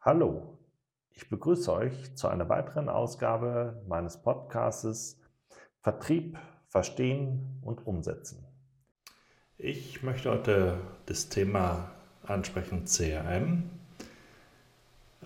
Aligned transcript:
Hallo, 0.00 0.58
ich 1.12 1.28
begrüße 1.30 1.72
euch 1.72 2.14
zu 2.14 2.28
einer 2.28 2.48
weiteren 2.48 2.88
Ausgabe 2.88 3.82
meines 3.88 4.20
Podcastes 4.20 5.18
Vertrieb, 5.80 6.38
Verstehen 6.68 7.60
und 7.62 7.86
Umsetzen. 7.86 8.44
Ich 9.56 10.02
möchte 10.02 10.30
heute 10.30 10.78
das 11.06 11.30
Thema 11.30 11.90
ansprechen 12.22 12.84
CRM. 12.84 13.70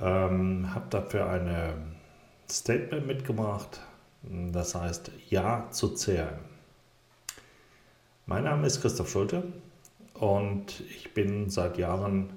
Ähm, 0.01 0.75
habe 0.75 0.87
dafür 0.91 1.29
ein 1.29 1.97
Statement 2.49 3.07
mitgebracht, 3.07 3.81
das 4.23 4.75
heißt 4.75 5.11
Ja 5.29 5.69
zu 5.71 5.95
CRM. 5.95 6.39
Mein 8.27 8.45
Name 8.45 8.67
ist 8.67 8.81
Christoph 8.81 9.11
Schulte 9.11 9.43
und 10.21 10.81
ich 10.91 11.15
bin 11.15 11.51
seit 11.51 11.79
Jahren 11.79 12.31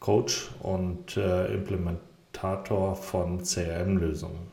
Coach 0.00 0.50
und 0.60 1.16
äh, 1.16 1.52
Implementator 1.54 2.96
von 2.96 3.42
CRM-Lösungen. 3.42 4.52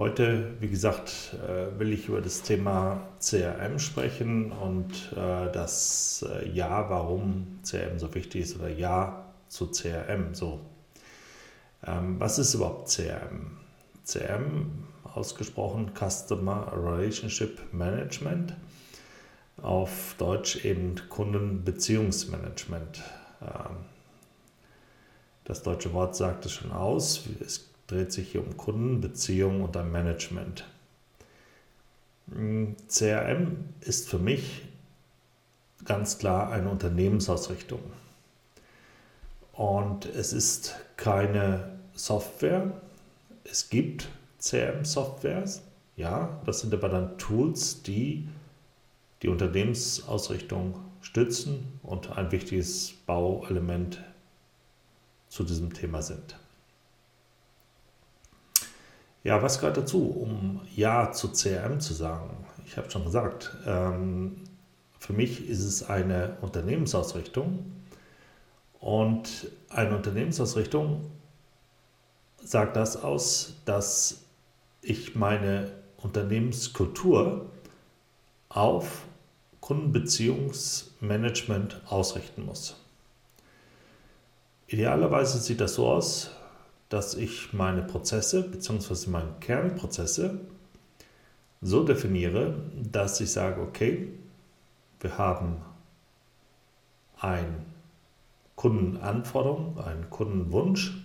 Heute, 0.00 0.54
wie 0.60 0.68
gesagt, 0.68 1.36
äh, 1.46 1.78
will 1.78 1.92
ich 1.92 2.08
über 2.08 2.22
das 2.22 2.40
Thema 2.40 3.02
CRM 3.18 3.78
sprechen 3.78 4.50
und 4.50 5.12
äh, 5.12 5.52
das 5.52 6.24
äh, 6.26 6.48
Ja, 6.48 6.88
warum 6.88 7.58
CRM 7.62 7.98
so 7.98 8.14
wichtig 8.14 8.40
ist 8.40 8.56
oder 8.58 8.70
Ja 8.70 9.26
zu 9.48 9.66
CRM. 9.66 10.34
So, 10.34 10.60
ähm, 11.86 12.18
was 12.18 12.38
ist 12.38 12.54
überhaupt 12.54 12.88
CRM? 12.88 13.58
CRM, 14.06 14.84
ausgesprochen 15.04 15.90
Customer 15.94 16.72
Relationship 16.74 17.60
Management, 17.74 18.54
auf 19.62 20.14
Deutsch 20.18 20.64
eben 20.64 20.96
Kundenbeziehungsmanagement. 21.08 23.02
Ähm, 23.42 23.76
das 25.44 25.62
deutsche 25.62 25.92
Wort 25.92 26.16
sagt 26.16 26.46
es 26.46 26.52
schon 26.52 26.72
aus. 26.72 27.24
Es 27.44 27.68
dreht 27.86 28.12
sich 28.12 28.32
hier 28.32 28.46
um 28.46 28.56
Kundenbeziehung 28.56 29.62
und 29.62 29.76
ein 29.76 29.90
Management. 29.90 30.64
CRM 32.88 33.64
ist 33.80 34.08
für 34.08 34.18
mich 34.18 34.68
ganz 35.84 36.18
klar 36.18 36.52
eine 36.52 36.68
Unternehmensausrichtung. 36.70 37.80
Und 39.52 40.06
es 40.06 40.32
ist 40.32 40.76
keine 40.96 41.80
Software. 41.94 42.72
Es 43.42 43.68
gibt 43.68 44.08
CRM-Softwares, 44.38 45.62
ja, 45.96 46.40
das 46.46 46.60
sind 46.60 46.72
aber 46.72 46.88
dann 46.88 47.18
Tools, 47.18 47.82
die 47.82 48.26
die 49.22 49.28
Unternehmensausrichtung 49.28 50.80
stützen 51.00 51.80
und 51.82 52.16
ein 52.16 52.30
wichtiges 52.32 52.92
Bauelement 53.06 54.02
zu 55.28 55.44
diesem 55.44 55.72
Thema 55.72 56.02
sind. 56.02 56.38
Ja, 59.22 59.42
was 59.42 59.60
gehört 59.60 59.76
dazu, 59.76 60.08
um 60.08 60.62
Ja 60.74 61.12
zu 61.12 61.28
CRM 61.32 61.80
zu 61.80 61.92
sagen? 61.92 62.46
Ich 62.66 62.76
habe 62.76 62.90
schon 62.90 63.04
gesagt, 63.04 63.54
ähm, 63.66 64.44
für 64.98 65.12
mich 65.12 65.48
ist 65.48 65.64
es 65.64 65.88
eine 65.88 66.36
Unternehmensausrichtung 66.40 67.64
und 68.78 69.50
eine 69.68 69.96
Unternehmensausrichtung 69.96 71.10
sagt 72.42 72.76
das 72.76 72.96
aus, 72.96 73.56
dass 73.66 74.24
ich 74.80 75.14
meine 75.14 75.72
Unternehmenskultur 75.98 77.50
auf 78.48 79.02
Kundenbeziehungsmanagement 79.70 81.80
ausrichten 81.86 82.44
muss. 82.44 82.74
Idealerweise 84.66 85.38
sieht 85.38 85.60
das 85.60 85.74
so 85.74 85.86
aus, 85.86 86.32
dass 86.88 87.14
ich 87.14 87.52
meine 87.52 87.82
Prozesse 87.82 88.42
bzw. 88.42 89.10
meine 89.10 89.32
Kernprozesse 89.38 90.40
so 91.60 91.84
definiere, 91.84 92.60
dass 92.74 93.20
ich 93.20 93.30
sage, 93.30 93.60
okay, 93.60 94.08
wir 94.98 95.18
haben 95.18 95.62
eine 97.20 97.64
Kundenanforderung, 98.56 99.78
einen 99.78 100.10
Kundenwunsch 100.10 101.00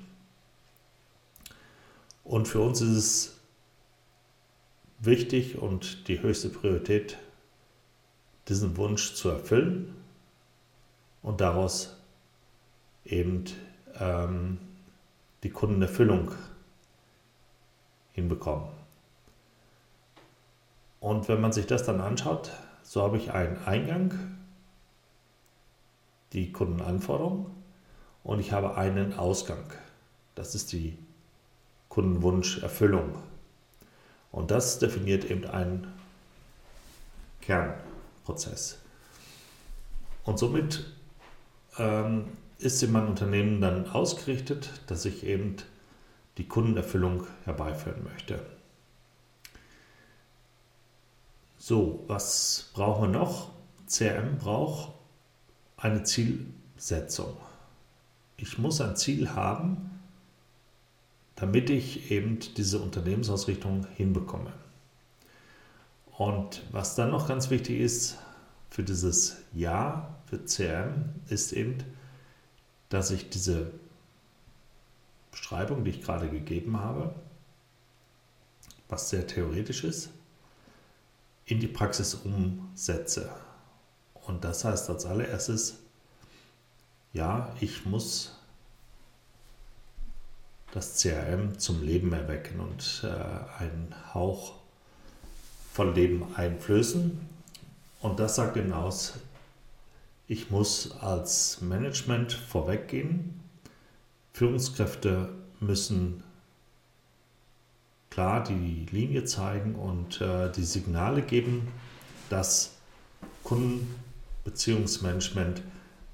und 2.24 2.48
für 2.48 2.62
uns 2.62 2.82
ist 2.82 2.98
es 2.98 3.40
wichtig 4.98 5.60
und 5.60 6.08
die 6.08 6.24
höchste 6.24 6.50
Priorität, 6.50 7.20
diesen 8.48 8.78
Wunsch 8.78 9.16
zu 9.16 9.30
erfüllen 9.30 9.96
und 11.22 11.42
daraus 11.42 11.96
eben 13.06 13.46
ähm, 14.00 14.60
die 15.44 15.50
Kundenerfüllung 15.50 16.32
hinbekommen. 18.14 18.68
Und 21.00 21.28
wenn 21.28 21.42
man 21.42 21.52
sich 21.52 21.68
das 21.68 21.84
dann 21.84 22.02
anschaut, 22.02 22.52
so 22.84 23.02
habe 23.04 23.18
ich 23.18 23.32
einen 23.32 23.58
Eingang, 23.66 24.38
die 26.34 26.52
Kundenanforderung, 26.52 27.52
und 28.26 28.40
ich 28.40 28.52
habe 28.52 28.76
einen 28.76 29.14
Ausgang. 29.14 29.72
Das 30.34 30.56
ist 30.56 30.74
die 30.74 30.98
Kundenwunscherfüllung. 31.90 33.16
Und 34.32 34.50
das 34.50 34.80
definiert 34.80 35.26
eben 35.26 35.46
einen 35.46 35.88
Kernprozess. 38.26 38.80
Und 40.24 40.40
somit 40.40 40.86
ähm, 41.78 42.26
ist 42.58 42.82
in 42.82 42.92
meinem 42.92 43.10
Unternehmen 43.10 43.62
dann 43.62 43.88
ausgerichtet, 43.90 44.70
dass 44.88 45.06
ich 45.06 45.24
eben 45.24 45.58
die 46.38 46.48
Kundenerfüllung 46.48 47.28
herbeiführen 47.44 48.04
möchte. 48.04 48.44
So, 51.58 52.04
was 52.08 52.72
brauchen 52.74 53.14
wir 53.14 53.20
noch? 53.20 53.52
CRM 53.88 54.38
braucht 54.38 54.94
eine 55.78 56.04
Zielsetzung. 56.04 57.38
Ich 58.38 58.58
muss 58.58 58.82
ein 58.82 58.96
Ziel 58.96 59.30
haben, 59.30 59.92
damit 61.36 61.70
ich 61.70 62.12
eben 62.12 62.40
diese 62.58 62.80
Unternehmensausrichtung 62.80 63.88
hinbekomme. 63.96 64.52
Und 66.18 66.64
was 66.72 66.96
dann 66.96 67.12
noch 67.12 67.28
ganz 67.28 67.50
wichtig 67.50 67.80
ist 67.80 68.18
für 68.70 68.84
dieses 68.84 69.38
Ja 69.54 70.16
für 70.26 70.44
CRM, 70.44 71.14
ist 71.28 71.52
eben, 71.52 71.78
dass 72.90 73.12
ich 73.12 73.30
diese 73.30 73.72
Beschreibung, 75.32 75.84
die 75.84 75.92
ich 75.92 76.02
gerade 76.02 76.30
gegeben 76.30 76.80
habe, 76.80 77.14
was 78.88 79.10
sehr 79.10 79.28
theoretisch 79.28 79.84
ist, 79.84 80.10
in 81.46 81.60
die 81.60 81.68
Praxis 81.68 82.16
umsetze. 82.16 83.30
Und 84.26 84.44
das 84.44 84.64
heißt 84.64 84.90
als 84.90 85.06
allererstes, 85.06 85.80
ja, 87.14 87.54
ich 87.60 87.86
muss 87.86 88.40
das 90.72 91.02
CRM 91.02 91.60
zum 91.60 91.84
Leben 91.84 92.12
erwecken 92.14 92.60
und 92.60 93.02
äh, 93.04 93.08
einen 93.62 93.96
Hauch 94.14 94.65
von 95.76 95.94
Leben 95.94 96.26
einflößen. 96.36 97.20
Und 98.02 98.20
das 98.22 98.38
sagt 98.38 98.56
eben 98.56 98.72
aus, 98.72 99.16
ich 100.30 100.50
muss 100.50 100.98
als 101.02 101.60
Management 101.60 102.32
vorweggehen. 102.32 103.42
Führungskräfte 104.32 105.34
müssen 105.60 106.24
klar 108.10 108.42
die 108.42 108.86
Linie 108.90 109.26
zeigen 109.26 109.76
und 109.76 110.22
äh, 110.22 110.50
die 110.50 110.64
Signale 110.64 111.22
geben, 111.22 111.68
dass 112.30 112.78
Kundenbeziehungsmanagement 113.44 115.62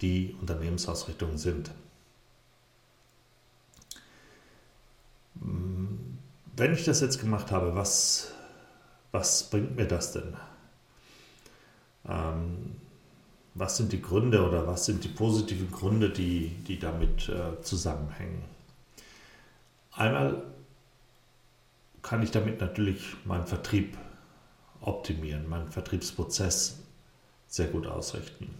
die 0.01 0.35
Unternehmensausrichtungen 0.41 1.38
sind. 1.38 1.69
Wenn 5.35 6.74
ich 6.74 6.83
das 6.83 7.01
jetzt 7.01 7.19
gemacht 7.19 7.51
habe, 7.51 7.75
was, 7.75 8.33
was 9.11 9.49
bringt 9.49 9.75
mir 9.75 9.87
das 9.87 10.13
denn? 10.13 10.35
Ähm, 12.07 12.75
was 13.53 13.77
sind 13.77 13.91
die 13.91 14.01
Gründe 14.01 14.47
oder 14.47 14.65
was 14.65 14.85
sind 14.85 15.03
die 15.03 15.09
positiven 15.09 15.71
Gründe, 15.71 16.09
die, 16.09 16.49
die 16.67 16.79
damit 16.79 17.27
äh, 17.29 17.61
zusammenhängen? 17.61 18.43
Einmal 19.91 20.43
kann 22.01 22.23
ich 22.23 22.31
damit 22.31 22.61
natürlich 22.61 23.15
meinen 23.25 23.45
Vertrieb 23.45 23.97
optimieren, 24.79 25.47
meinen 25.49 25.69
Vertriebsprozess 25.69 26.79
sehr 27.47 27.67
gut 27.67 27.85
ausrichten. 27.85 28.55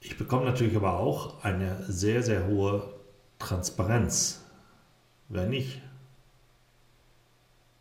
Ich 0.00 0.18
bekomme 0.18 0.44
natürlich 0.46 0.76
aber 0.76 0.98
auch 0.98 1.44
eine 1.44 1.84
sehr, 1.86 2.22
sehr 2.22 2.46
hohe 2.46 2.92
Transparenz, 3.38 4.42
wenn 5.28 5.52
ich 5.52 5.80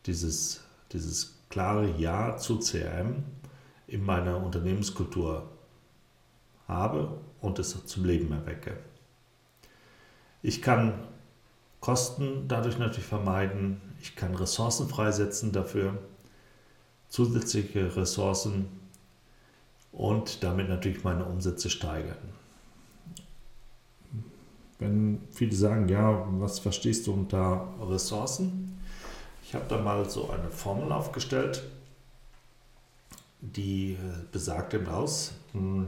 dieses, 0.10 0.62
dieses 0.92 1.36
klare 1.50 1.90
Ja 1.98 2.36
zu 2.36 2.58
CRM 2.60 3.24
in 3.88 4.04
meiner 4.04 4.44
Unternehmenskultur 4.44 5.48
habe 6.68 7.20
und 7.42 7.60
es 7.60 7.86
zum 7.86 8.06
Leben 8.06 8.32
erwecke. 8.32 8.78
Ich 10.42 10.62
kann 10.62 10.94
Kosten 11.80 12.48
dadurch 12.48 12.78
natürlich 12.78 13.06
vermeiden, 13.06 13.82
ich 14.02 14.16
kann 14.16 14.36
Ressourcen 14.36 14.90
freisetzen 14.90 15.52
dafür, 15.52 15.98
zusätzliche 17.08 17.96
Ressourcen 17.96 18.68
und 19.92 20.44
damit 20.44 20.70
natürlich 20.70 21.04
meine 21.04 21.26
Umsätze 21.26 21.70
steigern. 21.70 22.18
Wenn 24.80 25.22
viele 25.32 25.56
sagen, 25.56 25.88
ja, 25.88 26.26
was 26.40 26.60
verstehst 26.60 27.08
du 27.08 27.14
unter 27.14 27.74
Ressourcen? 27.82 28.79
Ich 29.50 29.56
habe 29.56 29.66
da 29.68 29.80
mal 29.80 30.07
so 30.07 30.30
eine 30.30 30.51
Formel 30.51 30.92
aufgestellt, 30.92 31.63
die 33.42 33.98
besagt 34.31 34.75
eben 34.75 34.88
aus, 34.88 35.31
hm, 35.54 35.88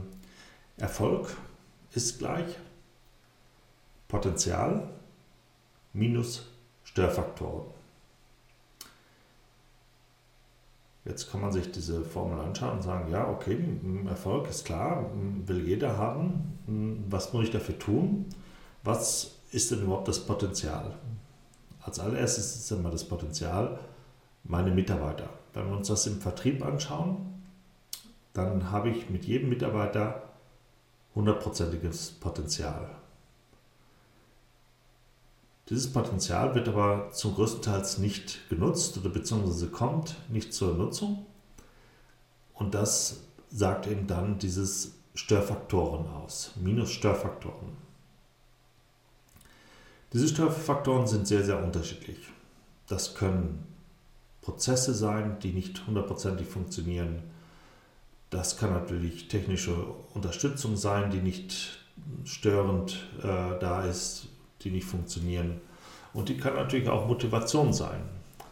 Erfolg 0.78 1.36
ist 1.92 2.18
gleich 2.18 2.58
Potenzial 4.08 4.88
minus 5.92 6.50
Störfaktoren. 6.82 7.66
Jetzt 11.04 11.30
kann 11.30 11.40
man 11.40 11.52
sich 11.52 11.70
diese 11.70 12.04
Formel 12.04 12.40
anschauen 12.40 12.78
und 12.78 12.82
sagen, 12.82 13.12
ja, 13.12 13.28
okay, 13.28 13.56
Erfolg 14.08 14.48
ist 14.48 14.64
klar, 14.64 15.08
will 15.46 15.68
jeder 15.68 15.96
haben. 15.96 17.06
Was 17.08 17.32
muss 17.32 17.44
ich 17.44 17.52
dafür 17.52 17.78
tun? 17.78 18.26
Was 18.82 19.36
ist 19.52 19.70
denn 19.70 19.82
überhaupt 19.82 20.08
das 20.08 20.18
Potenzial? 20.18 20.96
Als 21.82 21.98
allererstes 21.98 22.56
ist 22.56 22.70
immer 22.70 22.90
das 22.90 23.04
Potenzial 23.04 23.78
meine 24.44 24.70
Mitarbeiter. 24.70 25.28
Wenn 25.52 25.68
wir 25.68 25.76
uns 25.76 25.88
das 25.88 26.06
im 26.06 26.20
Vertrieb 26.20 26.64
anschauen, 26.64 27.42
dann 28.32 28.70
habe 28.70 28.90
ich 28.90 29.10
mit 29.10 29.24
jedem 29.24 29.48
Mitarbeiter 29.48 30.22
hundertprozentiges 31.14 32.12
Potenzial. 32.12 32.88
Dieses 35.68 35.92
Potenzial 35.92 36.54
wird 36.54 36.68
aber 36.68 37.10
zum 37.12 37.34
größten 37.34 37.62
Teil 37.62 37.82
nicht 37.98 38.48
genutzt 38.48 38.96
oder 38.98 39.10
beziehungsweise 39.10 39.68
kommt 39.68 40.16
nicht 40.28 40.52
zur 40.52 40.74
Nutzung. 40.74 41.26
Und 42.54 42.74
das 42.74 43.20
sagt 43.50 43.86
eben 43.86 44.06
dann 44.06 44.38
dieses 44.38 44.94
Störfaktoren 45.14 46.06
aus, 46.08 46.52
minus 46.56 46.90
Störfaktoren. 46.90 47.81
Diese 50.12 50.28
Störfaktoren 50.28 51.06
sind 51.06 51.26
sehr, 51.26 51.42
sehr 51.42 51.62
unterschiedlich. 51.62 52.18
Das 52.86 53.14
können 53.14 53.66
Prozesse 54.42 54.92
sein, 54.92 55.38
die 55.42 55.52
nicht 55.52 55.86
hundertprozentig 55.86 56.46
funktionieren. 56.46 57.22
Das 58.28 58.58
kann 58.58 58.72
natürlich 58.72 59.28
technische 59.28 59.74
Unterstützung 60.14 60.76
sein, 60.76 61.10
die 61.10 61.20
nicht 61.20 61.78
störend 62.24 63.06
äh, 63.20 63.22
da 63.22 63.84
ist, 63.84 64.28
die 64.62 64.70
nicht 64.70 64.86
funktionieren. 64.86 65.60
Und 66.12 66.28
die 66.28 66.36
kann 66.36 66.54
natürlich 66.54 66.88
auch 66.88 67.06
Motivation 67.06 67.72
sein 67.72 68.02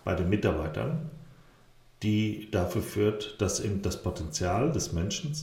bei 0.04 0.14
den 0.14 0.28
Mitarbeitern, 0.28 1.10
die 2.02 2.50
dafür 2.50 2.82
führt, 2.82 3.40
dass 3.40 3.60
eben 3.60 3.82
das 3.82 4.02
Potenzial 4.02 4.72
des 4.72 4.92
Menschen, 4.92 5.36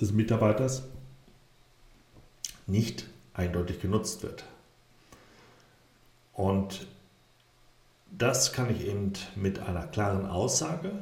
des 0.00 0.12
Mitarbeiters, 0.12 0.84
nicht 2.66 3.06
eindeutig 3.36 3.80
genutzt 3.80 4.22
wird. 4.22 4.44
Und 6.32 6.86
das 8.10 8.52
kann 8.52 8.70
ich 8.74 8.86
eben 8.86 9.12
mit 9.34 9.58
einer 9.60 9.86
klaren 9.86 10.26
Aussage, 10.26 10.92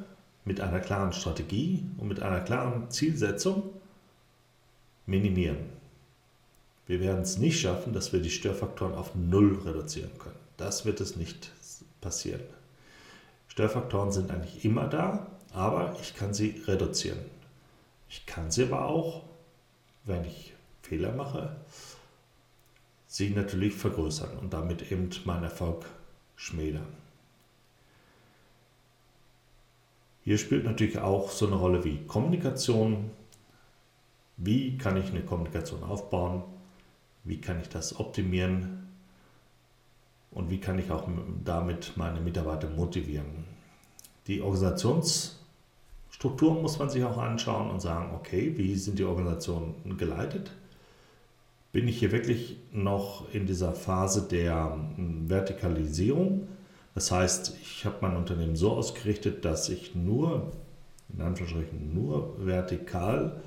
mit 0.45 0.61
einer 0.61 0.81
klaren 0.81 1.13
Strategie 1.13 1.87
und 1.99 2.09
mit 2.09 2.23
einer 2.23 2.41
klaren 2.41 2.91
Zielsetzung 2.91 3.71
minimieren. 5.07 5.59
Wir 6.87 7.01
werden 7.01 7.23
es 7.23 7.39
nicht 7.39 7.61
schaffen, 7.61 7.93
dass 7.93 8.13
wir 8.13 8.21
die 8.21 8.31
Störfaktoren 8.31 8.95
auf 8.95 9.15
Null 9.15 9.61
reduzieren 9.65 10.19
können. 10.19 10.37
Das 10.57 10.85
wird 10.85 11.01
es 11.01 11.17
nicht 11.17 11.51
passieren. 12.01 12.43
Störfaktoren 13.49 14.13
sind 14.13 14.31
eigentlich 14.31 14.65
immer 14.65 14.87
da, 14.89 15.27
aber 15.53 15.97
ich 16.03 16.15
kann 16.15 16.35
sie 16.35 16.63
reduzieren. 16.67 17.19
Ich 18.09 18.27
kann 18.27 18.51
sie 18.51 18.65
aber 18.65 18.87
auch, 18.87 19.23
wenn 20.05 20.25
ich 20.25 20.53
Fehler 20.83 21.13
mache, 21.13 21.57
sie 23.15 23.31
natürlich 23.31 23.75
vergrößern 23.75 24.37
und 24.39 24.53
damit 24.53 24.91
eben 24.91 25.09
meinen 25.25 25.45
Erfolg 25.45 25.87
schmälern. 26.35 26.89
Hier 30.25 30.37
spielt 30.37 30.65
natürlich 30.65 30.99
auch 30.99 31.31
so 31.31 31.47
eine 31.47 31.55
Rolle 31.55 31.85
wie 31.85 32.03
Kommunikation. 32.09 33.13
Wie 34.37 34.77
kann 34.79 34.97
ich 34.97 35.11
eine 35.11 35.21
Kommunikation 35.21 35.85
aufbauen? 35.85 36.43
Wie 37.23 37.41
kann 37.41 37.61
ich 37.61 37.69
das 37.69 38.01
optimieren? 38.01 38.89
Und 40.33 40.51
wie 40.51 40.59
kann 40.59 40.81
ich 40.81 40.91
auch 40.91 41.07
damit 41.45 41.93
meine 41.95 42.21
Mitarbeiter 42.21 42.69
motivieren? 42.69 43.45
Die 44.27 44.43
Organisationsstrukturen 44.43 46.61
muss 46.61 46.81
man 46.81 46.91
sich 46.91 47.05
auch 47.05 47.19
anschauen 47.19 47.71
und 47.71 47.79
sagen, 47.79 48.13
okay, 48.13 48.55
wie 48.57 48.75
sind 48.75 48.99
die 48.99 49.05
Organisationen 49.05 49.97
geleitet? 49.97 50.51
Bin 51.75 51.89
ich 51.89 51.99
hier 51.99 52.13
wirklich 52.13 52.57
noch 52.71 53.27
in 53.35 53.47
dieser 53.47 53.73
Phase 53.73 54.23
der 54.23 54.79
hm, 54.95 55.29
Vertikalisierung. 55.29 56.47
Das 56.95 57.11
heißt, 57.11 57.57
ich 57.61 57.85
habe 57.85 57.97
mein 58.01 58.17
Unternehmen 58.17 58.55
so 58.55 58.71
ausgerichtet, 58.71 59.45
dass 59.45 59.69
ich 59.69 59.97
nur, 59.97 60.53
in 61.13 61.21
Anführungsstrichen, 61.21 61.93
nur 61.93 62.37
vertikal 62.39 63.43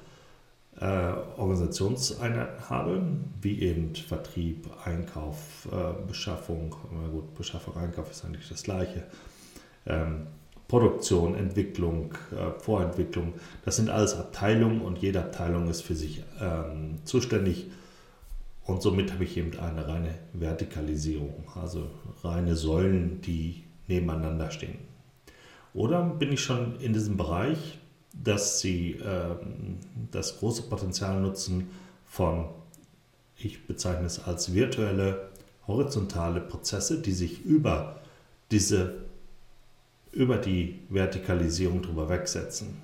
äh, 0.78 1.14
Organisationseinheiten 1.38 2.70
habe, 2.70 3.02
wie 3.42 3.62
eben 3.62 3.96
Vertrieb, 3.96 4.68
Einkauf, 4.84 5.70
äh, 5.72 6.06
Beschaffung. 6.06 6.76
Na 6.92 7.08
gut, 7.08 7.34
Beschaffung, 7.34 7.78
Einkauf 7.78 8.12
ist 8.12 8.26
eigentlich 8.26 8.50
das 8.50 8.64
gleiche. 8.64 9.06
Ähm, 9.86 10.28
Produktion, 10.68 11.34
Entwicklung, 11.34 12.14
äh, 12.34 12.60
Vorentwicklung, 12.60 13.36
das 13.64 13.78
sind 13.78 13.90
alles 13.90 14.16
Abteilungen 14.16 14.82
und 14.82 14.98
jede 14.98 15.22
Abteilung 15.22 15.70
ist 15.70 15.82
für 15.82 15.96
sich 15.96 16.26
ähm, 16.42 16.98
zuständig 17.06 17.68
und 18.68 18.82
somit 18.82 19.14
habe 19.14 19.24
ich 19.24 19.38
eben 19.38 19.58
eine 19.58 19.88
reine 19.88 20.14
Vertikalisierung, 20.34 21.46
also 21.56 21.90
reine 22.22 22.56
Säulen, 22.56 23.22
die 23.22 23.64
nebeneinander 23.88 24.52
stehen. 24.52 24.78
Oder 25.74 26.04
bin 26.04 26.34
ich 26.34 26.42
schon 26.42 26.78
in 26.82 26.92
diesem 26.92 27.16
Bereich, 27.16 27.80
dass 28.14 28.60
sie 28.60 28.92
äh, 28.94 29.36
das 30.12 30.40
große 30.40 30.64
Potenzial 30.64 31.22
nutzen 31.22 31.70
von, 32.06 32.50
ich 33.38 33.66
bezeichne 33.68 34.06
es 34.06 34.20
als 34.20 34.54
virtuelle, 34.54 35.30
horizontale 35.66 36.42
Prozesse, 36.42 37.02
die 37.02 37.12
sich 37.14 37.46
über 37.46 38.02
diese 38.52 39.06
über 40.12 40.38
die 40.38 40.80
Vertikalisierung 40.90 41.84
drüber 41.84 42.10
wegsetzen. 42.10 42.82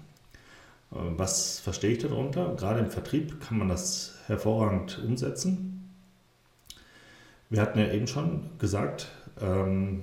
Äh, 0.92 0.98
was 1.18 1.60
verstehe 1.60 1.92
ich 1.92 2.00
darunter? 2.00 2.56
Gerade 2.56 2.80
im 2.80 2.92
Vertrieb 2.92 3.42
kann 3.42 3.58
man 3.58 3.70
das 3.70 4.14
hervorragend 4.28 5.02
umsetzen. 5.04 5.73
Wir 7.54 7.62
hatten 7.62 7.78
ja 7.78 7.92
eben 7.92 8.08
schon 8.08 8.50
gesagt, 8.58 9.10
ähm, 9.40 10.02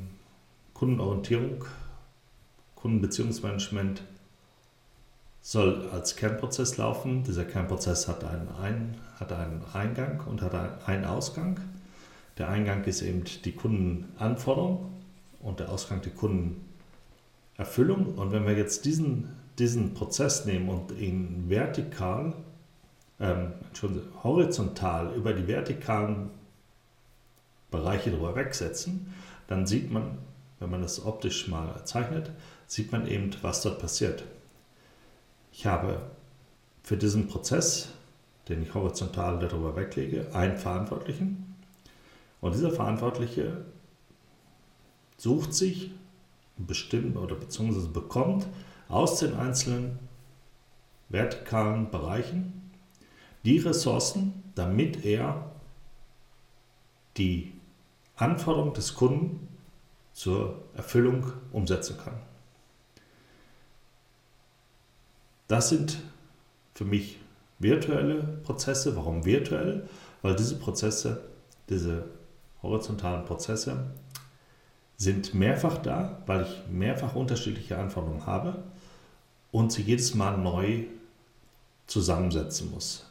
Kundenorientierung, 0.72 1.64
Kundenbeziehungsmanagement 2.76 4.04
soll 5.40 5.88
als 5.92 6.14
Kernprozess 6.14 6.76
laufen. 6.76 7.24
Dieser 7.24 7.44
Kernprozess 7.44 8.06
hat 8.06 8.22
einen, 8.22 8.46
Ein, 8.62 8.94
hat 9.18 9.32
einen 9.32 9.64
Eingang 9.72 10.20
und 10.28 10.42
hat 10.42 10.54
einen 10.86 11.04
Ausgang. 11.04 11.58
Der 12.38 12.50
Eingang 12.50 12.84
ist 12.84 13.02
eben 13.02 13.24
die 13.44 13.50
Kundenanforderung 13.50 14.92
und 15.40 15.58
der 15.58 15.70
Ausgang 15.70 16.02
die 16.02 16.10
Kundenerfüllung. 16.10 18.14
Und 18.14 18.30
wenn 18.30 18.46
wir 18.46 18.56
jetzt 18.56 18.84
diesen, 18.84 19.28
diesen 19.58 19.94
Prozess 19.94 20.46
nehmen 20.46 20.68
und 20.68 20.92
ihn 20.92 21.46
vertikal, 21.48 22.32
ähm, 23.18 23.54
horizontal 24.22 25.12
über 25.16 25.32
die 25.32 25.48
vertikalen 25.48 26.30
Bereiche 27.70 28.10
drüber 28.10 28.34
wegsetzen, 28.34 29.14
dann 29.46 29.66
sieht 29.66 29.90
man, 29.90 30.18
wenn 30.58 30.70
man 30.70 30.82
das 30.82 31.04
optisch 31.04 31.48
mal 31.48 31.84
zeichnet, 31.84 32.30
sieht 32.66 32.92
man 32.92 33.06
eben, 33.06 33.30
was 33.42 33.62
dort 33.62 33.78
passiert. 33.78 34.24
Ich 35.52 35.66
habe 35.66 36.02
für 36.82 36.96
diesen 36.96 37.28
Prozess, 37.28 37.88
den 38.48 38.62
ich 38.62 38.74
horizontal 38.74 39.38
darüber 39.38 39.76
weglege, 39.76 40.34
einen 40.34 40.56
Verantwortlichen. 40.56 41.56
Und 42.40 42.54
dieser 42.54 42.70
Verantwortliche 42.70 43.64
sucht 45.16 45.54
sich 45.54 45.92
bestimmt 46.56 47.16
oder 47.16 47.34
beziehungsweise 47.34 47.88
bekommt 47.88 48.46
aus 48.88 49.18
den 49.18 49.34
einzelnen 49.34 49.98
vertikalen 51.08 51.90
Bereichen 51.90 52.70
die 53.44 53.58
Ressourcen, 53.58 54.42
damit 54.54 55.04
er 55.04 55.50
die 57.16 57.52
Anforderung 58.20 58.74
des 58.74 58.94
Kunden 58.94 59.48
zur 60.12 60.62
Erfüllung 60.74 61.32
umsetzen 61.52 61.96
kann. 61.96 62.20
Das 65.48 65.68
sind 65.68 65.98
für 66.74 66.84
mich 66.84 67.18
virtuelle 67.58 68.22
Prozesse. 68.44 68.94
Warum 68.96 69.24
virtuell? 69.24 69.88
Weil 70.22 70.36
diese 70.36 70.58
Prozesse, 70.58 71.22
diese 71.68 72.04
horizontalen 72.62 73.24
Prozesse 73.24 73.90
sind 74.96 75.32
mehrfach 75.34 75.78
da, 75.78 76.22
weil 76.26 76.42
ich 76.42 76.62
mehrfach 76.70 77.14
unterschiedliche 77.14 77.78
Anforderungen 77.78 78.26
habe 78.26 78.62
und 79.50 79.72
sie 79.72 79.82
jedes 79.82 80.14
Mal 80.14 80.36
neu 80.36 80.84
zusammensetzen 81.86 82.70
muss. 82.70 83.06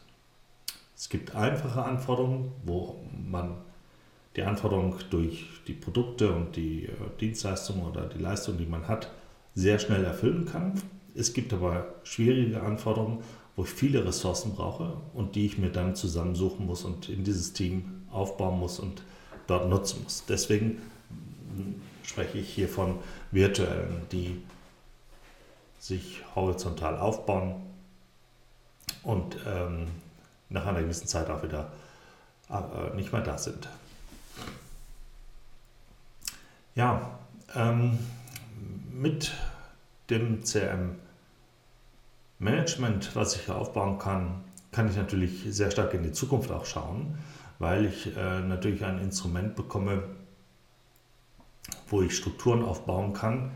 Es 0.96 1.10
gibt 1.10 1.36
einfache 1.36 1.84
Anforderungen, 1.84 2.52
wo 2.64 3.00
man 3.12 3.58
die 4.40 4.46
Anforderungen 4.46 4.96
durch 5.10 5.48
die 5.68 5.74
Produkte 5.74 6.32
und 6.32 6.56
die 6.56 6.86
äh, 6.86 6.92
Dienstleistungen 7.20 7.84
oder 7.84 8.06
die 8.06 8.20
Leistung, 8.20 8.58
die 8.58 8.66
man 8.66 8.88
hat, 8.88 9.12
sehr 9.54 9.80
schnell 9.80 10.06
erfüllen 10.06 10.46
kann. 10.46 10.82
Es 11.14 11.34
gibt 11.34 11.52
aber 11.52 11.96
schwierige 12.04 12.62
Anforderungen, 12.62 13.20
wo 13.58 13.64
ich 13.64 13.70
viele 13.70 14.06
Ressourcen 14.06 14.54
brauche 14.56 14.94
und 15.14 15.36
die 15.36 15.46
ich 15.46 15.58
mir 15.58 15.72
dann 15.72 15.94
zusammensuchen 15.94 16.66
muss 16.66 16.86
und 16.86 17.10
in 17.10 17.26
dieses 17.26 17.52
Team 17.52 18.04
aufbauen 18.12 18.60
muss 18.60 18.80
und 18.80 19.04
dort 19.48 19.70
nutzen 19.70 20.04
muss. 20.04 20.24
Deswegen 20.30 20.82
spreche 22.04 22.38
ich 22.38 22.48
hier 22.48 22.70
von 22.70 23.00
virtuellen, 23.32 24.04
die 24.14 24.42
sich 25.80 26.22
horizontal 26.34 26.98
aufbauen 26.98 27.56
und 29.04 29.36
ähm, 29.46 29.88
nach 30.48 30.66
einer 30.66 30.82
gewissen 30.82 31.08
Zeit 31.08 31.30
auch 31.30 31.44
wieder 31.44 31.74
äh, 32.50 32.96
nicht 32.96 33.12
mehr 33.12 33.22
da 33.22 33.38
sind. 33.38 33.68
Ja, 36.76 37.20
ähm, 37.56 37.98
mit 38.92 39.34
dem 40.10 40.44
CRM-Management, 40.44 43.16
was 43.16 43.36
ich 43.36 43.46
hier 43.46 43.56
aufbauen 43.56 43.98
kann, 43.98 44.44
kann 44.72 44.90
ich 44.90 44.96
natürlich 44.96 45.46
sehr 45.50 45.72
stark 45.72 45.94
in 45.94 46.04
die 46.04 46.12
Zukunft 46.12 46.52
auch 46.52 46.66
schauen, 46.66 47.18
weil 47.58 47.86
ich 47.86 48.16
äh, 48.16 48.42
natürlich 48.42 48.86
ein 48.86 49.00
Instrument 49.00 49.56
bekomme, 49.56 50.04
wo 51.88 52.02
ich 52.02 52.16
Strukturen 52.16 52.64
aufbauen 52.64 53.14
kann. 53.14 53.52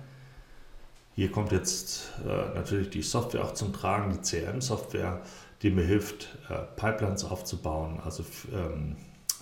Hier 1.15 1.31
kommt 1.31 1.51
jetzt 1.51 2.13
äh, 2.25 2.55
natürlich 2.55 2.89
die 2.89 3.03
Software 3.03 3.43
auch 3.43 3.53
zum 3.53 3.73
Tragen, 3.73 4.11
die 4.11 4.21
CRM-Software, 4.21 5.21
die 5.61 5.69
mir 5.69 5.85
hilft, 5.85 6.35
äh, 6.49 6.63
Pipelines 6.75 7.23
aufzubauen, 7.23 7.99
also 8.03 8.25
ähm, 8.51 8.95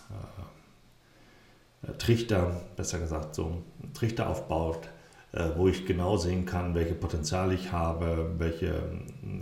äh, 0.10 0.41
Trichter, 1.98 2.62
besser 2.76 3.00
gesagt, 3.00 3.36
so 3.36 3.64
Trichter 3.94 4.30
aufbaut, 4.30 4.88
äh, 5.32 5.50
wo 5.56 5.68
ich 5.68 5.86
genau 5.86 6.18
sehen 6.18 6.46
kann, 6.46 6.76
welche 6.76 6.94
Potenziale 6.94 7.54
ich 7.54 7.72
habe, 7.72 8.36
welche, 8.38 8.84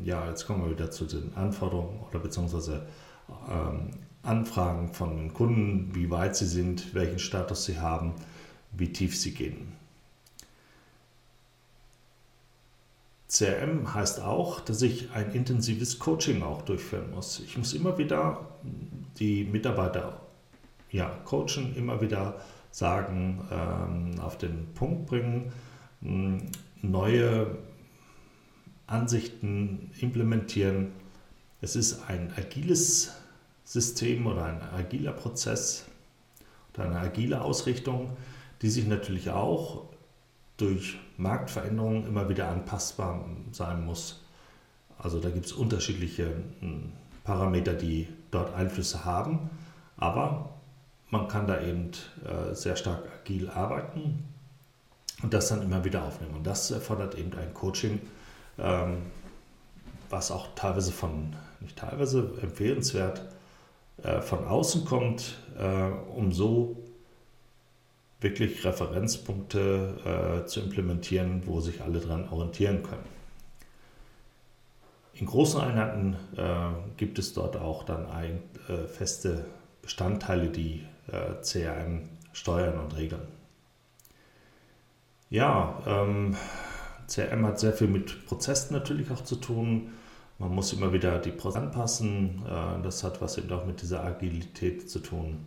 ja, 0.03 0.27
jetzt 0.29 0.45
kommen 0.45 0.63
wir 0.63 0.71
wieder 0.71 0.91
zu 0.91 1.05
den 1.05 1.33
Anforderungen 1.35 1.99
oder 2.09 2.19
beziehungsweise 2.19 2.85
ähm, 3.49 3.91
Anfragen 4.23 4.93
von 4.93 5.17
den 5.17 5.33
Kunden, 5.33 5.93
wie 5.95 6.09
weit 6.11 6.35
sie 6.35 6.45
sind, 6.45 6.93
welchen 6.93 7.19
Status 7.19 7.65
sie 7.65 7.79
haben, 7.79 8.13
wie 8.71 8.91
tief 8.91 9.17
sie 9.17 9.33
gehen. 9.33 9.73
CRM 13.27 13.93
heißt 13.93 14.21
auch, 14.21 14.59
dass 14.59 14.81
ich 14.81 15.11
ein 15.11 15.31
intensives 15.33 15.99
Coaching 15.99 16.41
auch 16.41 16.63
durchführen 16.63 17.11
muss. 17.11 17.39
Ich 17.39 17.57
muss 17.57 17.73
immer 17.73 17.97
wieder 17.97 18.47
die 19.19 19.43
Mitarbeiter 19.43 20.19
ja, 20.91 21.09
coachen, 21.25 21.75
immer 21.75 22.01
wieder 22.01 22.35
sagen, 22.71 23.41
ähm, 23.51 24.19
auf 24.19 24.37
den 24.37 24.73
Punkt 24.73 25.07
bringen, 25.07 25.51
neue 26.81 27.57
Ansichten 28.87 29.91
implementieren. 29.99 30.91
Es 31.61 31.75
ist 31.75 32.09
ein 32.09 32.33
agiles 32.37 33.13
System 33.65 34.25
oder 34.27 34.45
ein 34.45 34.61
agiler 34.61 35.11
Prozess 35.11 35.85
oder 36.73 36.85
eine 36.85 36.99
agile 36.99 37.41
Ausrichtung, 37.41 38.17
die 38.61 38.69
sich 38.69 38.87
natürlich 38.87 39.29
auch 39.29 39.85
durch 40.57 40.97
Marktveränderungen 41.17 42.07
immer 42.07 42.29
wieder 42.29 42.49
anpassbar 42.49 43.25
sein 43.51 43.85
muss. 43.85 44.25
Also 44.97 45.19
da 45.19 45.29
gibt 45.29 45.45
es 45.45 45.53
unterschiedliche 45.53 46.33
hm, 46.59 46.91
Parameter, 47.23 47.73
die 47.73 48.07
dort 48.31 48.53
Einflüsse 48.53 49.05
haben, 49.05 49.49
aber 49.97 50.58
man 51.11 51.27
kann 51.27 51.47
da 51.47 51.61
eben 51.61 51.91
äh, 52.25 52.53
sehr 52.53 52.75
stark 52.75 53.03
agil 53.21 53.49
arbeiten 53.49 54.23
und 55.23 55.33
das 55.33 55.49
dann 55.49 55.61
immer 55.61 55.83
wieder 55.83 56.03
aufnehmen. 56.03 56.35
Und 56.35 56.47
das 56.47 56.71
erfordert 56.71 57.15
eben 57.15 57.33
ein 57.33 57.53
Coaching, 57.53 57.99
ähm, 58.57 59.03
was 60.09 60.31
auch 60.31 60.47
teilweise 60.55 60.91
von, 60.91 61.35
nicht 61.59 61.77
teilweise 61.77 62.33
empfehlenswert, 62.41 63.21
äh, 64.03 64.21
von 64.21 64.45
außen 64.45 64.85
kommt, 64.85 65.37
äh, 65.57 65.89
um 66.15 66.31
so 66.31 66.77
wirklich 68.21 68.65
Referenzpunkte 68.65 70.43
zu 70.45 70.59
implementieren, 70.59 71.43
wo 71.45 71.61
sich 71.61 71.81
alle 71.81 72.01
dran 72.01 72.27
orientieren 72.27 72.83
können. 72.83 73.05
In 75.13 75.25
großen 75.25 75.61
Einheiten 75.61 76.17
gibt 76.97 77.17
es 77.17 77.31
dort 77.31 77.55
auch 77.55 77.83
dann 77.83 78.07
ein, 78.07 78.41
feste 78.87 79.45
Bestandteile, 79.81 80.49
die 80.49 80.83
äh, 81.11 81.41
CRM 81.41 82.09
steuern 82.33 82.79
und 82.79 82.95
regeln. 82.95 83.27
Ja, 85.29 85.81
ähm, 85.85 86.35
CRM 87.07 87.45
hat 87.45 87.59
sehr 87.59 87.73
viel 87.73 87.87
mit 87.87 88.25
Prozessen 88.25 88.73
natürlich 88.73 89.11
auch 89.11 89.23
zu 89.23 89.35
tun. 89.35 89.91
Man 90.37 90.55
muss 90.55 90.73
immer 90.73 90.93
wieder 90.93 91.19
die 91.19 91.31
Prozesse 91.31 91.65
anpassen. 91.65 92.43
Äh, 92.45 92.81
das 92.81 93.03
hat 93.03 93.21
was 93.21 93.37
eben 93.37 93.51
auch 93.51 93.65
mit 93.65 93.81
dieser 93.81 94.03
Agilität 94.03 94.89
zu 94.89 94.99
tun. 94.99 95.45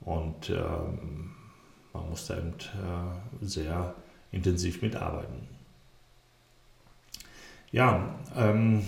Und 0.00 0.50
ähm, 0.50 1.30
man 1.92 2.08
muss 2.10 2.26
da 2.26 2.36
eben 2.36 2.50
äh, 2.50 3.44
sehr 3.44 3.94
intensiv 4.32 4.82
mitarbeiten. 4.82 5.48
Ja, 7.70 8.14
ähm, 8.36 8.82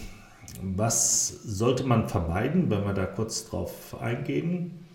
was 0.62 1.28
sollte 1.28 1.84
man 1.84 2.08
vermeiden, 2.08 2.70
wenn 2.70 2.84
wir 2.84 2.94
da 2.94 3.06
kurz 3.06 3.48
drauf 3.48 4.00
eingehen? 4.00 4.85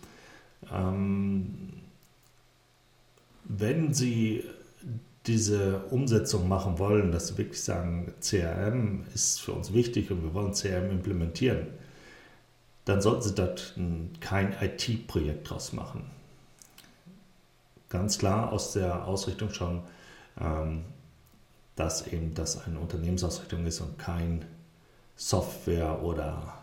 Ähm, 0.70 1.70
wenn 3.46 3.94
Sie 3.94 4.44
diese 5.28 5.80
Umsetzung 5.92 6.48
machen 6.48 6.80
wollen, 6.80 7.12
dass 7.12 7.28
Sie 7.28 7.38
wirklich 7.38 7.62
sagen, 7.62 8.14
CRM 8.22 9.06
ist 9.14 9.40
für 9.42 9.54
uns 9.54 9.74
wichtig 9.74 10.10
und 10.12 10.24
wir 10.24 10.34
wollen 10.34 10.54
CRM 10.54 10.90
implementieren, 10.90 11.68
dann 12.86 13.02
sollten 13.02 13.22
Sie 13.22 13.36
dort 13.36 13.76
kein 14.20 14.56
IT-Projekt 14.60 15.50
draus 15.50 15.74
machen. 15.74 16.04
Ganz 17.90 18.18
klar 18.18 18.52
aus 18.52 18.74
der 18.74 19.06
Ausrichtung 19.06 19.52
schon, 19.52 19.84
ähm, 20.40 20.86
dass 21.76 22.08
eben 22.08 22.34
das 22.34 22.66
eine 22.66 22.80
Unternehmensausrichtung 22.80 23.66
ist 23.66 23.82
und 23.82 24.00
kein 24.00 24.46
Software- 25.16 26.02
oder 26.02 26.61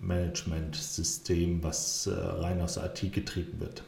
Management-System, 0.00 1.62
was 1.62 2.06
äh, 2.06 2.12
rein 2.12 2.60
aus 2.60 2.76
IT 2.76 3.12
getrieben 3.12 3.60
wird. 3.60 3.82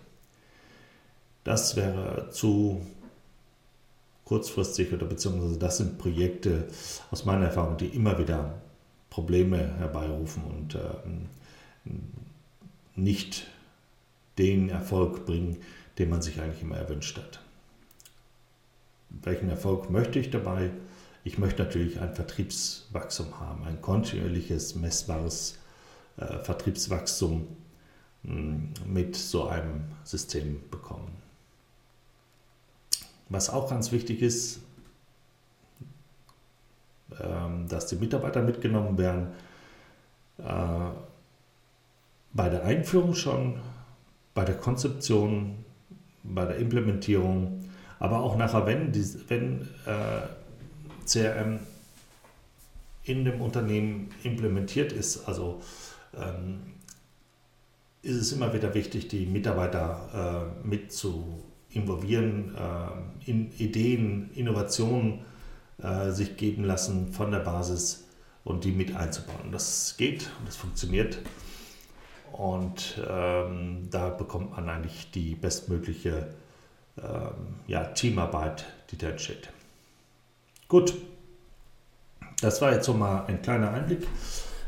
Das 1.44 1.76
wäre 1.76 2.30
zu 2.30 2.86
kurzfristig 4.24 4.92
oder 4.92 5.06
beziehungsweise 5.06 5.58
das 5.58 5.78
sind 5.78 5.98
Projekte 5.98 6.68
aus 7.10 7.24
meiner 7.24 7.46
Erfahrung, 7.46 7.76
die 7.76 7.86
immer 7.86 8.18
wieder 8.18 8.54
Probleme 9.10 9.76
herbeirufen 9.78 10.42
und 10.44 10.74
ähm, 10.76 11.28
nicht 12.94 13.46
den 14.38 14.70
Erfolg 14.70 15.26
bringen, 15.26 15.58
den 15.98 16.08
man 16.08 16.22
sich 16.22 16.40
eigentlich 16.40 16.62
immer 16.62 16.76
erwünscht 16.76 17.18
hat. 17.18 17.40
Welchen 19.10 19.50
Erfolg 19.50 19.90
möchte 19.90 20.18
ich 20.18 20.30
dabei? 20.30 20.70
Ich 21.24 21.38
möchte 21.38 21.62
natürlich 21.62 22.00
ein 22.00 22.14
Vertriebswachstum 22.14 23.38
haben, 23.38 23.64
ein 23.64 23.80
kontinuierliches, 23.82 24.74
messbares 24.74 25.58
äh, 26.16 26.38
Vertriebswachstum 26.38 27.46
mh, 28.22 28.32
hm, 28.32 28.72
mit 28.86 29.16
so 29.16 29.48
einem 29.48 29.84
System 30.04 30.60
bekommen. 30.70 31.10
Was 33.28 33.48
auch 33.50 33.70
ganz 33.70 33.92
wichtig 33.92 34.20
ist, 34.22 34.60
äh, 37.18 37.68
dass 37.68 37.86
die 37.86 37.96
Mitarbeiter 37.96 38.42
mitgenommen 38.42 38.98
werden, 38.98 39.28
äh, 40.38 40.90
bei 42.34 42.48
der 42.48 42.64
Einführung 42.64 43.14
schon, 43.14 43.60
bei 44.34 44.44
der 44.44 44.56
Konzeption, 44.56 45.64
bei 46.22 46.44
der 46.44 46.56
Implementierung, 46.56 47.64
aber 47.98 48.20
auch 48.20 48.36
nachher, 48.36 48.66
wenn, 48.66 48.92
die, 48.92 49.04
wenn 49.28 49.68
äh, 49.86 51.06
CRM 51.06 51.60
in 53.04 53.24
dem 53.24 53.40
Unternehmen 53.40 54.10
implementiert 54.22 54.92
ist, 54.92 55.28
also 55.28 55.60
ist 58.02 58.16
es 58.16 58.32
immer 58.32 58.52
wieder 58.52 58.74
wichtig, 58.74 59.08
die 59.08 59.26
Mitarbeiter 59.26 60.52
äh, 60.64 60.66
mit 60.66 60.92
zu 60.92 61.42
involvieren, 61.70 62.54
äh, 62.54 63.30
in 63.30 63.50
Ideen, 63.58 64.30
Innovationen 64.34 65.20
äh, 65.78 66.10
sich 66.10 66.36
geben 66.36 66.64
lassen 66.64 67.12
von 67.12 67.30
der 67.30 67.38
Basis, 67.38 68.02
und 68.44 68.64
die 68.64 68.72
mit 68.72 68.94
einzubauen. 68.96 69.52
Das 69.52 69.96
geht 69.96 70.30
und 70.38 70.48
das 70.48 70.56
funktioniert. 70.56 71.18
Und 72.32 73.00
ähm, 73.08 73.88
da 73.90 74.08
bekommt 74.08 74.52
man 74.52 74.68
eigentlich 74.68 75.10
die 75.10 75.34
bestmögliche 75.34 76.34
ähm, 76.98 77.56
ja, 77.66 77.84
Teamarbeit, 77.84 78.64
die 78.90 78.98
da 78.98 79.08
entsteht. 79.10 79.50
Gut, 80.68 80.94
das 82.40 82.60
war 82.62 82.72
jetzt 82.72 82.86
so 82.86 82.94
mal 82.94 83.26
ein 83.26 83.42
kleiner 83.42 83.70
Einblick 83.70 84.06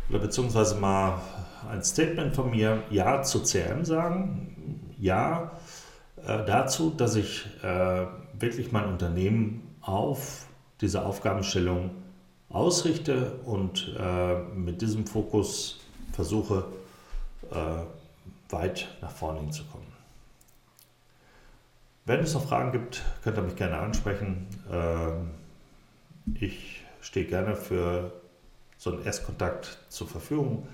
oder 0.08 0.18
beziehungsweise 0.18 0.76
mal 0.76 1.20
ein 1.70 1.82
Statement 1.82 2.34
von 2.34 2.50
mir. 2.50 2.82
Ja 2.90 3.22
zu 3.22 3.42
CRM 3.42 3.84
sagen, 3.84 4.94
ja 4.98 5.52
äh, 6.26 6.44
dazu, 6.44 6.90
dass 6.90 7.16
ich 7.16 7.46
äh, 7.62 8.06
wirklich 8.38 8.72
mein 8.72 8.86
Unternehmen 8.86 9.76
auf 9.80 10.46
diese 10.80 11.04
Aufgabenstellung 11.04 11.90
ausrichte 12.48 13.32
und 13.44 13.94
äh, 13.98 14.38
mit 14.54 14.80
diesem 14.82 15.06
Fokus 15.06 15.80
versuche, 16.12 16.64
äh, 17.50 18.52
weit 18.52 18.88
nach 19.00 19.10
vorne 19.10 19.40
hinzukommen. 19.40 19.86
Wenn 22.06 22.20
es 22.20 22.34
noch 22.34 22.46
Fragen 22.46 22.72
gibt, 22.72 23.02
könnt 23.22 23.38
ihr 23.38 23.42
mich 23.42 23.56
gerne 23.56 23.78
ansprechen. 23.78 24.46
Ähm, 24.70 25.30
ich 26.34 26.82
stehe 27.00 27.26
gerne 27.26 27.56
für 27.56 28.12
so 28.84 28.92
einen 28.92 29.06
Erstkontakt 29.06 29.78
zur 29.88 30.06
Verfügung 30.06 30.68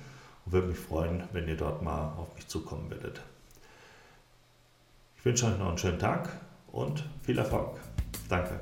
und 0.45 0.53
würde 0.53 0.67
mich 0.67 0.79
freuen, 0.79 1.23
wenn 1.33 1.47
ihr 1.47 1.57
dort 1.57 1.81
mal 1.83 2.13
auf 2.17 2.35
mich 2.35 2.49
zukommen 2.49 2.91
würdet. 2.91 3.21
Ich 5.17 5.25
wünsche 5.25 5.47
euch 5.47 5.57
noch 5.59 5.69
einen 5.69 5.79
schönen 5.79 6.01
Tag 6.01 6.29
und 6.73 7.05
viel 7.23 7.39
Erfolg. 7.39 7.79
Danke. 8.29 8.59